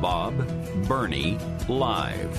[0.00, 0.46] Bob
[0.86, 1.36] Burney
[1.68, 2.38] Live.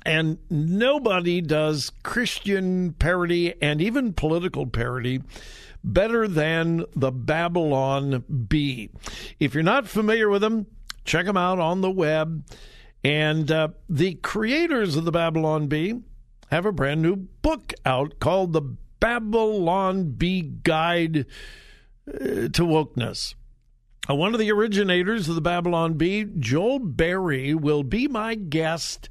[0.06, 5.22] And nobody does Christian parody and even political parody
[5.84, 8.90] better than the Babylon Bee.
[9.40, 10.66] If you're not familiar with them,
[11.08, 12.44] check them out on the web.
[13.04, 16.02] And uh, the creators of the Babylon Bee
[16.52, 21.26] have a brand new book out called The Babylon Bee Guide
[22.08, 23.36] uh, to Wokeness.
[24.10, 29.10] Uh, one of the originators of the Babylon Bee, Joel Berry, will be my guest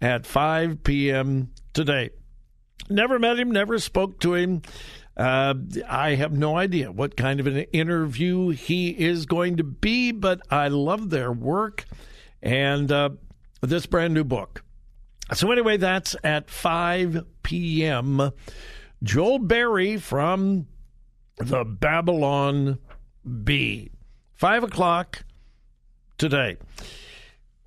[0.00, 1.50] at 5 p.m.
[1.72, 2.10] today.
[2.88, 4.62] Never met him, never spoke to him.
[5.20, 5.52] Uh,
[5.86, 10.40] I have no idea what kind of an interview he is going to be, but
[10.50, 11.84] I love their work
[12.42, 13.10] and uh,
[13.60, 14.64] this brand new book.
[15.34, 18.30] So, anyway, that's at 5 p.m.
[19.02, 20.66] Joel Berry from
[21.36, 22.78] the Babylon
[23.44, 23.90] Bee.
[24.36, 25.24] 5 o'clock
[26.16, 26.56] today.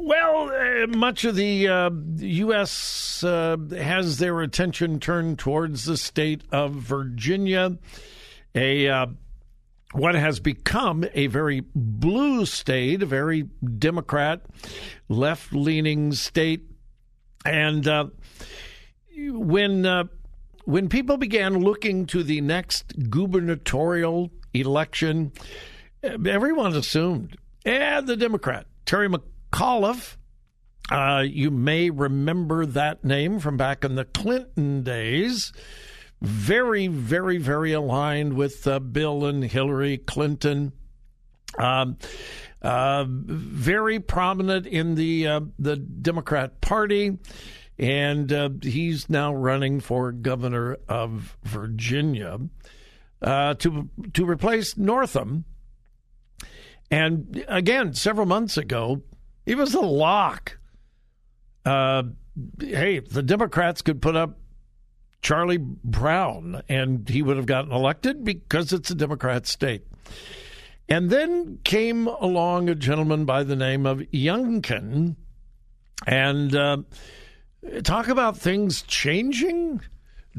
[0.06, 3.24] Well, uh, much of the uh, U.S.
[3.24, 7.78] Uh, has their attention turned towards the state of Virginia,
[8.54, 9.06] a uh,
[9.94, 13.44] what has become a very blue state, a very
[13.78, 14.42] Democrat,
[15.08, 16.64] left-leaning state,
[17.46, 18.08] and uh,
[19.16, 20.04] when uh,
[20.66, 25.32] when people began looking to the next gubernatorial election,
[26.04, 29.08] everyone assumed, eh, the Democrat Terry
[29.54, 30.18] McAuliffe.
[30.92, 35.54] Uh, you may remember that name from back in the Clinton days.
[36.22, 40.74] Very, very, very aligned with uh, Bill and Hillary Clinton.
[41.58, 41.98] Um,
[42.62, 47.18] uh, very prominent in the uh, the Democrat Party,
[47.78, 52.40] and uh, he's now running for governor of Virginia
[53.22, 55.46] uh, to to replace Northam.
[56.90, 59.02] And again, several months ago,
[59.46, 60.58] he was a lock.
[61.66, 62.04] uh,
[62.60, 64.40] hey, the Democrats could put up
[65.22, 69.88] Charlie Brown and he would have gotten elected because it's a Democrat state.
[70.90, 75.16] And then came along a gentleman by the name of Youngkin
[76.06, 76.78] and uh,
[77.84, 79.82] talk about things changing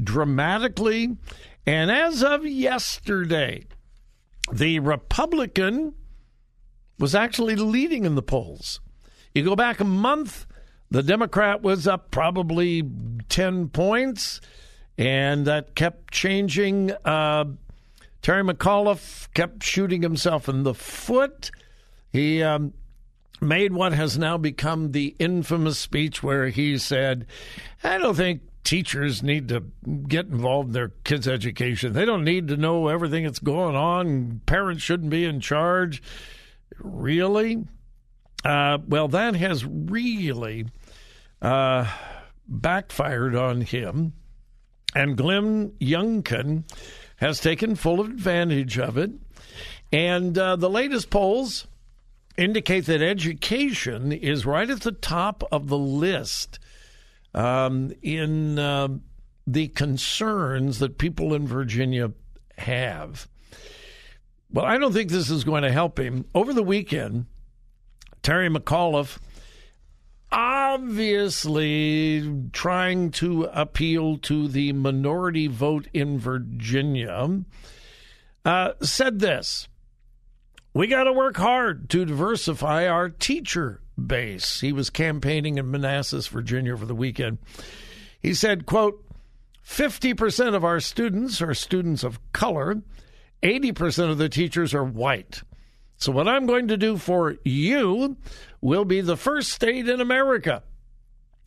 [0.01, 1.17] dramatically.
[1.65, 3.65] And as of yesterday,
[4.51, 5.95] the Republican
[6.99, 8.79] was actually leading in the polls.
[9.35, 10.45] You go back a month,
[10.89, 12.89] the Democrat was up probably
[13.27, 14.39] 10 points,
[14.97, 16.93] and that kept changing.
[17.03, 17.43] Uh,
[18.21, 21.51] Terry McAuliffe kept shooting himself in the foot.
[22.13, 22.73] He um,
[23.41, 27.27] made what has now become the infamous speech where he said,
[27.83, 29.65] I don't think teachers need to
[30.07, 31.91] get involved in their kids' education.
[31.91, 34.39] They don't need to know everything that's going on.
[34.45, 36.01] Parents shouldn't be in charge.
[36.79, 37.65] Really?
[38.45, 40.67] Uh, well, that has really
[41.41, 41.91] uh,
[42.47, 44.13] backfired on him.
[44.93, 46.63] And Glenn Youngkin
[47.17, 49.11] has taken full advantage of it.
[49.91, 51.65] And uh, the latest polls
[52.37, 56.59] indicate that education is right at the top of the list
[57.33, 58.89] um, in uh,
[59.47, 62.11] the concerns that people in Virginia
[62.57, 63.27] have.
[64.51, 66.25] Well, I don't think this is going to help him.
[66.35, 67.25] Over the weekend,
[68.25, 69.19] Terry McAuliffe
[70.31, 77.43] obviously trying to appeal to the minority vote in Virginia,
[78.43, 79.67] uh, said this
[80.73, 84.59] We got to work hard to diversify our teacher base.
[84.59, 87.37] He was campaigning in Manassas, Virginia over the weekend.
[88.19, 89.05] He said, quote,
[89.63, 92.81] 50% of our students are students of color,
[93.43, 95.43] 80% of the teachers are white.
[95.97, 98.17] So, what I'm going to do for you
[98.61, 100.63] will be the first state in America.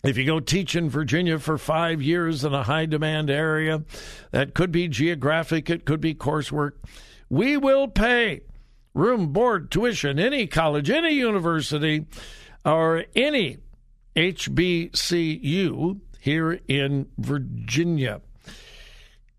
[0.05, 3.83] If you go teach in Virginia for five years in a high demand area,
[4.31, 6.73] that could be geographic, it could be coursework,
[7.29, 8.43] we will pay
[8.95, 12.07] room, board, tuition, any college, any university,
[12.65, 13.59] or any
[14.17, 18.21] HBCU here in Virginia.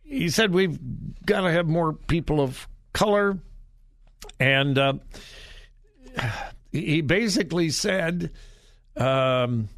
[0.03, 0.79] He said we've
[1.25, 3.39] got to have more people of color
[4.39, 4.93] and uh,
[6.71, 8.31] he basically said,
[8.95, 9.69] um,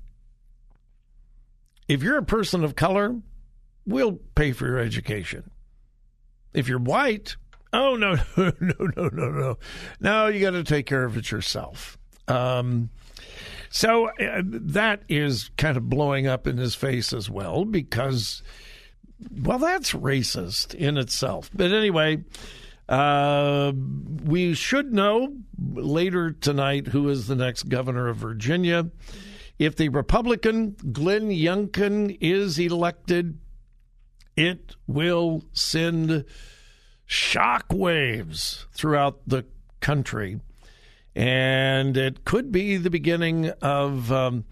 [1.87, 3.15] if you're a person of color,
[3.85, 5.51] we'll pay for your education.
[6.53, 7.35] If you're white,
[7.73, 9.57] oh, no, no, no, no, no,
[9.99, 10.27] no.
[10.27, 11.97] You got to take care of it yourself.
[12.27, 12.89] Um,
[13.69, 18.43] so uh, that is kind of blowing up in his face as well because,
[19.41, 21.49] well, that's racist in itself.
[21.53, 22.23] But anyway,
[22.91, 23.71] uh,
[24.25, 25.33] we should know
[25.73, 28.89] later tonight who is the next governor of Virginia.
[29.57, 33.39] If the Republican Glenn Youngkin is elected,
[34.35, 36.25] it will send
[37.07, 39.45] shockwaves throughout the
[39.79, 40.41] country.
[41.15, 44.43] And it could be the beginning of um,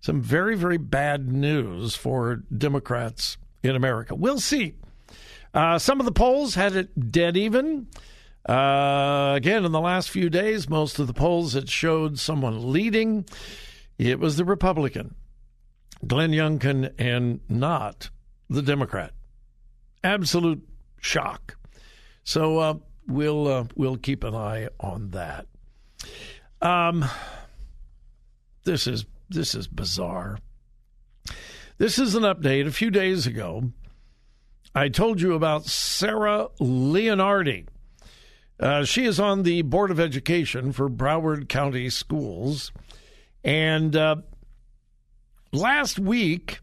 [0.00, 4.14] some very, very bad news for Democrats in America.
[4.14, 4.76] We'll see.
[5.54, 7.86] Uh, some of the polls had it dead even.
[8.48, 13.24] Uh, again, in the last few days, most of the polls had showed someone leading.
[13.98, 15.14] It was the Republican,
[16.06, 18.10] Glenn Youngkin, and not
[18.50, 19.12] the Democrat.
[20.02, 20.66] Absolute
[21.00, 21.56] shock.
[22.24, 22.74] So uh,
[23.06, 25.46] we'll uh, we'll keep an eye on that.
[26.60, 27.04] Um,
[28.64, 30.38] this is this is bizarre.
[31.78, 32.66] This is an update.
[32.66, 33.72] A few days ago,
[34.74, 37.66] I told you about Sarah Leonardi.
[38.58, 42.72] Uh, she is on the Board of Education for Broward County Schools.
[43.44, 44.16] And uh,
[45.52, 46.60] last week,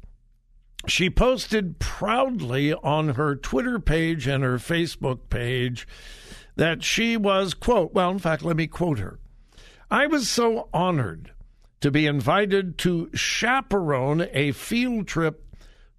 [0.88, 5.88] she posted proudly on her Twitter page and her Facebook page
[6.56, 9.20] that she was, quote, well, in fact, let me quote her.
[9.92, 11.32] I was so honored
[11.82, 15.46] to be invited to chaperone a field trip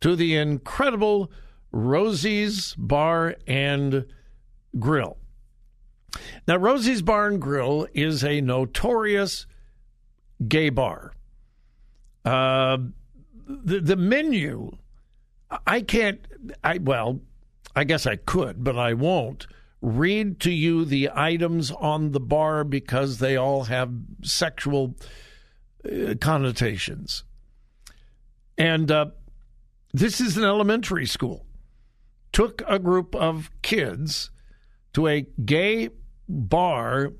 [0.00, 1.30] to the incredible
[1.72, 4.06] Rosie's Bar and
[4.78, 5.16] Grill.
[6.46, 9.46] Now, Rosie's Bar and Grill is a notorious
[10.46, 11.12] gay bar.
[12.24, 12.78] Uh,
[13.46, 14.76] the the menu,
[15.66, 16.20] I can't.
[16.62, 17.20] I well,
[17.74, 19.46] I guess I could, but I won't
[19.82, 23.90] read to you the items on the bar because they all have
[24.22, 24.94] sexual
[25.84, 27.24] uh, connotations.
[28.58, 29.06] And uh,
[29.92, 31.46] this is an elementary school
[32.40, 34.30] took a group of kids
[34.94, 35.90] to a gay
[36.26, 37.12] bar,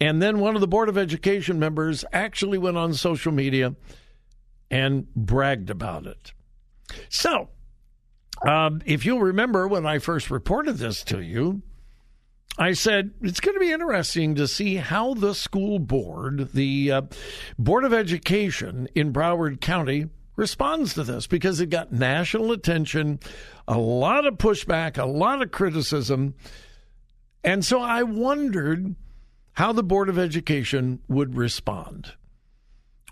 [0.00, 3.74] and then one of the Board of Education members actually went on social media
[4.70, 6.32] and bragged about it.
[7.10, 7.50] So,
[8.46, 11.60] um, if you'll remember when I first reported this to you,
[12.56, 17.02] I said it's going to be interesting to see how the school board, the uh,
[17.58, 20.06] Board of Education in Broward County,
[20.42, 23.20] responds to this because it got national attention,
[23.68, 26.34] a lot of pushback, a lot of criticism.
[27.44, 28.96] And so I wondered
[29.52, 32.10] how the Board of Education would respond.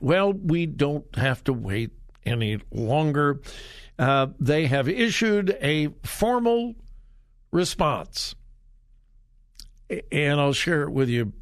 [0.00, 1.92] Well, we don't have to wait
[2.26, 3.40] any longer.
[3.96, 6.74] Uh, they have issued a formal
[7.52, 8.34] response
[10.10, 11.32] and I'll share it with you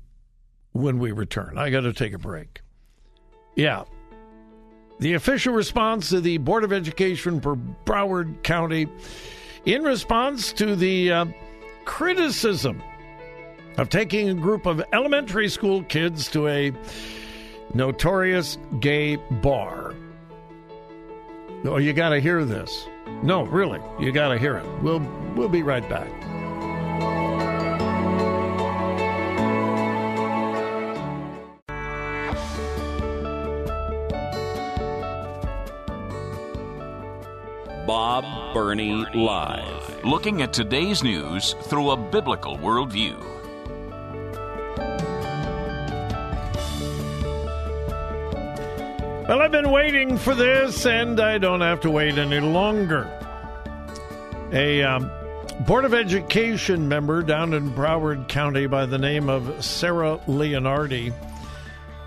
[0.73, 1.57] when we return.
[1.57, 2.61] I got to take a break.
[3.57, 3.85] Yeah.
[4.99, 8.89] The official response to the Board of Education for Broward County
[9.65, 11.27] in response to the uh,
[11.85, 12.83] criticism
[13.77, 16.73] of taking a group of elementary school kids to a
[17.75, 19.95] notorious gay bar.
[21.65, 22.87] Oh, you got to hear this.
[23.23, 24.67] No, really, you got to hear it.
[24.83, 25.01] We'll
[25.35, 26.09] we'll be right back.
[38.49, 40.05] Bob Burney Live.
[40.05, 43.19] Looking at today's news through a biblical worldview.
[49.29, 53.11] Well, I've been waiting for this, and I don't have to wait any longer.
[54.53, 55.11] A um,
[55.67, 61.13] Board of Education member down in Broward County by the name of Sarah Leonardi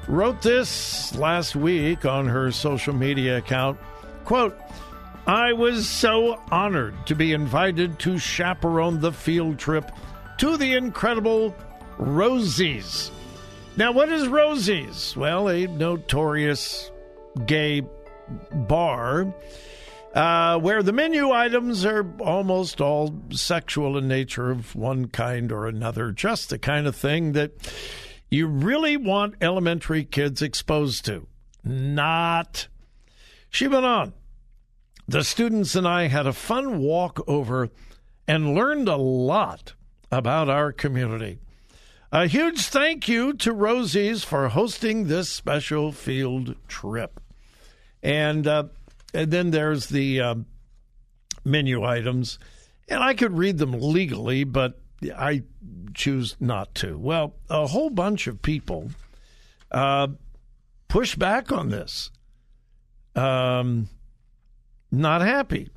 [0.07, 3.77] wrote this last week on her social media account.
[4.25, 4.60] Quote,
[5.28, 9.92] I was so honored to be invited to chaperone the field trip
[10.40, 11.56] to the incredible
[11.98, 13.12] Rosie's.
[13.78, 15.16] Now, what is Rosie's?
[15.16, 16.92] Well, a notorious
[17.46, 17.84] gay
[18.51, 19.34] bar
[20.13, 25.68] uh, where the menu items are almost all sexual in nature of one kind or
[25.68, 27.51] another, just the kind of thing that
[28.30, 31.28] you really want elementary kids exposed to.
[31.63, 32.68] Not.
[33.50, 34.13] She went on.
[35.12, 37.70] The students and I had a fun walk over
[38.30, 39.74] and learned a lot
[40.10, 41.39] about our community.
[42.13, 47.20] A huge thank you to Rosie's for hosting this special field trip.
[48.01, 48.63] And, uh,
[49.13, 50.36] and then there's the uh,
[51.44, 52.39] menu items.
[52.88, 54.80] And I could read them legally, but
[55.13, 55.44] I
[55.94, 56.98] choose not to.
[56.98, 58.91] Well, a whole bunch of people
[59.72, 60.08] uh,
[60.88, 62.12] push back on this.
[63.13, 63.89] Um,
[64.91, 65.69] not happy.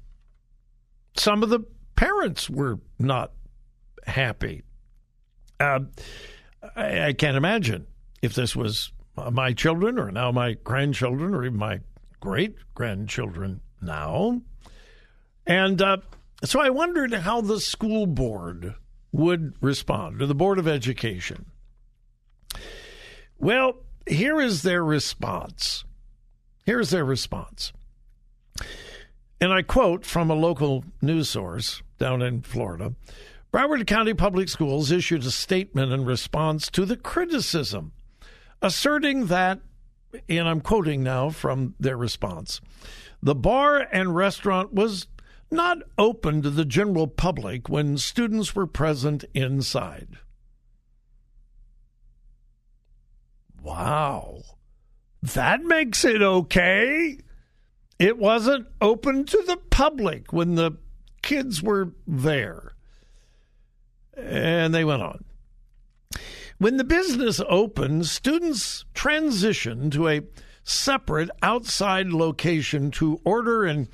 [1.16, 1.60] Some of the
[1.96, 3.32] parents were not
[4.06, 4.62] happy.
[5.60, 5.80] Uh,
[6.76, 7.86] I, I can't imagine
[8.22, 8.92] if this was
[9.30, 11.80] my children or now my grandchildren or even my
[12.20, 14.40] great grandchildren now.
[15.46, 15.98] And uh,
[16.42, 18.74] so I wondered how the school board
[19.12, 21.46] would respond, to the Board of Education.
[23.38, 23.74] Well,
[24.08, 25.84] here is their response.
[26.66, 27.72] Here's their response.
[29.40, 32.94] And I quote from a local news source down in Florida
[33.54, 37.92] Broward County Public Schools issued a statement in response to the criticism,
[38.60, 39.60] asserting that,
[40.28, 42.60] and I'm quoting now from their response,
[43.22, 45.06] the bar and restaurant was
[45.52, 50.18] not open to the general public when students were present inside.
[53.62, 54.42] Wow.
[55.22, 57.18] That makes it okay.
[57.98, 60.72] It wasn't open to the public when the
[61.22, 62.72] kids were there.
[64.16, 65.24] And they went on.
[66.58, 70.22] When the business opened, students transitioned to a
[70.62, 73.88] separate outside location to order and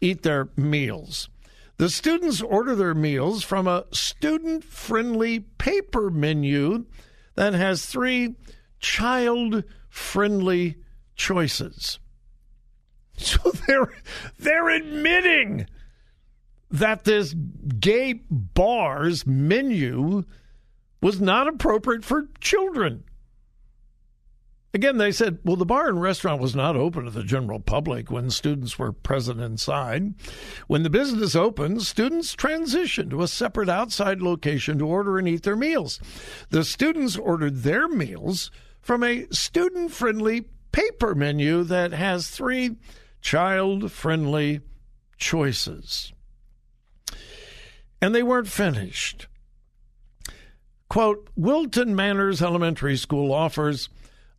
[0.00, 1.28] eat their meals.
[1.76, 6.86] The students order their meals from a student friendly paper menu
[7.34, 8.34] that has three
[8.80, 10.76] child friendly
[11.16, 11.98] choices.
[13.26, 13.92] So they're
[14.38, 15.66] they're admitting
[16.70, 17.34] that this
[17.78, 20.24] gay bar's menu
[21.00, 23.04] was not appropriate for children.
[24.74, 28.10] Again, they said, well, the bar and restaurant was not open to the general public
[28.10, 30.12] when students were present inside.
[30.66, 35.44] When the business opened, students transitioned to a separate outside location to order and eat
[35.44, 35.98] their meals.
[36.50, 38.50] The students ordered their meals
[38.82, 42.76] from a student friendly paper menu that has three
[43.26, 44.60] child friendly
[45.16, 46.12] choices.
[48.00, 49.26] And they weren't finished.
[50.88, 53.88] Quote Wilton Manors Elementary School offers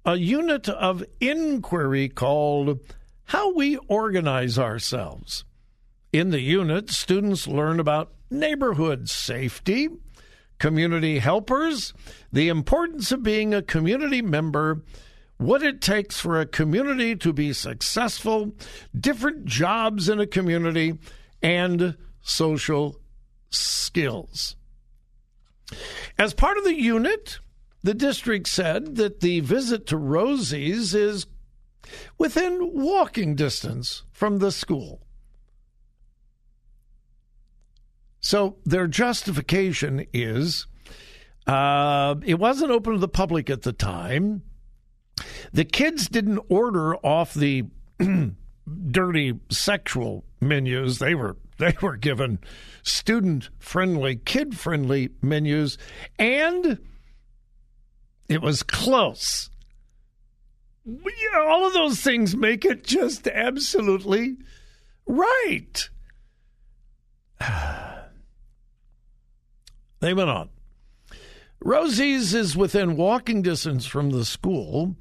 [0.06, 2.80] a unit of inquiry called
[3.26, 5.44] how we organize ourselves.
[6.14, 9.90] In the unit, students learn about neighborhood safety,
[10.60, 11.94] community helpers,
[12.32, 14.82] the importance of being a community member,
[15.38, 18.56] what it takes for a community to be successful,
[18.98, 20.98] different jobs in a community,
[21.42, 23.00] and social
[23.50, 24.56] skills.
[26.18, 27.40] As part of the unit,
[27.84, 31.28] the district said that the visit to Rosie's is
[32.18, 35.02] within walking distance from the school.
[38.20, 40.68] So their justification is
[41.46, 44.42] uh, it wasn't open to the public at the time.
[45.54, 47.66] The kids didn't order off the
[48.92, 51.00] dirty sexual menus.
[51.00, 52.40] They were they were given
[52.84, 55.78] student friendly, kid friendly menus,
[56.20, 56.80] and
[58.30, 59.50] it was close.
[61.36, 64.38] All of those things make it just absolutely
[65.06, 65.90] right.
[70.00, 70.50] They went on.
[71.60, 74.96] Rosie's is within walking distance from the school,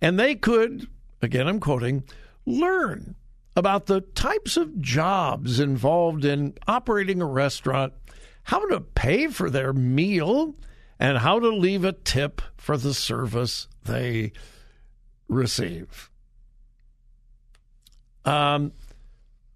[0.00, 0.88] and they could,
[1.20, 2.04] again, I'm quoting,
[2.44, 3.14] learn
[3.54, 7.92] about the types of jobs involved in operating a restaurant,
[8.44, 10.54] how to pay for their meal,
[10.98, 14.32] and how to leave a tip for the service they
[15.28, 16.10] receive.
[18.24, 18.72] Um,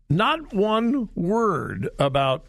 [0.09, 2.47] not one word about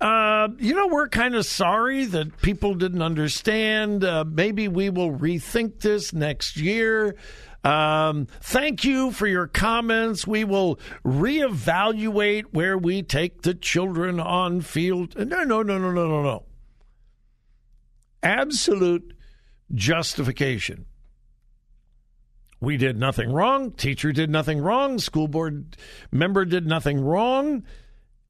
[0.00, 4.04] uh, you know, we're kind of sorry that people didn't understand.
[4.04, 7.16] Uh, maybe we will rethink this next year.
[7.64, 10.26] Um, thank you for your comments.
[10.26, 15.16] We will reevaluate where we take the children on field.
[15.16, 16.44] No, no, no, no, no, no, no.
[18.22, 19.14] Absolute
[19.74, 20.86] justification.
[22.60, 23.72] We did nothing wrong.
[23.72, 24.98] Teacher did nothing wrong.
[24.98, 25.76] School board
[26.10, 27.64] member did nothing wrong.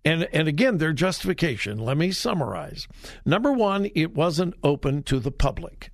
[0.08, 2.88] And, and again, their justification, let me summarize.
[3.26, 5.90] Number one, it wasn't open to the public.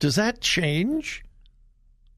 [0.00, 1.22] Does that change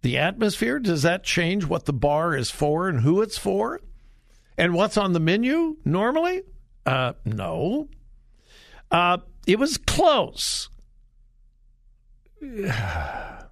[0.00, 0.78] the atmosphere?
[0.78, 3.82] Does that change what the bar is for and who it's for?
[4.56, 6.44] And what's on the menu normally?
[6.86, 7.90] Uh, no.
[8.90, 10.70] Uh, it was close.
[12.40, 13.44] yeah,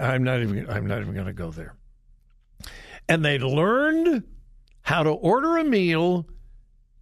[0.00, 0.66] I'm not even.
[0.70, 1.74] I'm not even going to go there.
[3.06, 4.24] And they learned
[4.84, 6.26] how to order a meal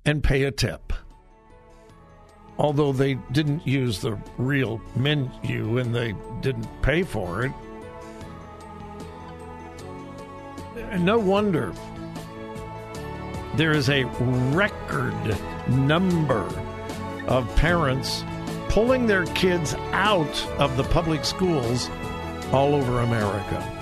[0.06, 0.92] and pay a tip.
[2.56, 7.52] Although they didn't use the real menu and they didn't pay for it.
[11.00, 11.72] No wonder
[13.56, 14.04] there is a
[14.54, 15.36] record
[15.68, 16.48] number
[17.26, 18.24] of parents
[18.68, 21.90] pulling their kids out of the public schools
[22.52, 23.81] all over America.